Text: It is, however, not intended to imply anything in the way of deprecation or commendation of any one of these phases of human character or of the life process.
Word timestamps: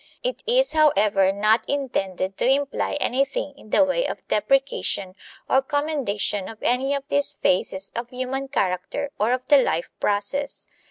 It 0.23 0.41
is, 0.47 0.73
however, 0.73 1.31
not 1.31 1.63
intended 1.69 2.35
to 2.39 2.49
imply 2.49 2.93
anything 2.99 3.53
in 3.55 3.69
the 3.69 3.83
way 3.83 4.07
of 4.07 4.27
deprecation 4.27 5.13
or 5.47 5.61
commendation 5.61 6.49
of 6.49 6.57
any 6.63 6.87
one 6.87 6.97
of 6.97 7.07
these 7.09 7.33
phases 7.35 7.91
of 7.95 8.09
human 8.09 8.47
character 8.47 9.11
or 9.19 9.31
of 9.31 9.47
the 9.47 9.59
life 9.59 9.91
process. 9.99 10.65